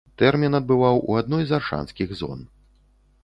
[0.19, 2.39] Тэрмін адбываў у адной з аршанскіх зон.